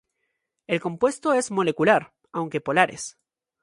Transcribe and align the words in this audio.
El 0.65 0.81
compuesto 0.81 1.31
es 1.33 1.51
molecular, 1.51 2.15
aunque 2.31 2.59
polares. 2.59 3.19